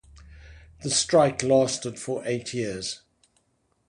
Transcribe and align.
The 0.81 0.89
strike 0.89 1.43
lasted 1.43 1.99
for 1.99 2.23
eight 2.25 2.55
years. 2.55 3.01